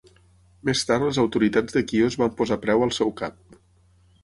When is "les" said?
1.07-1.19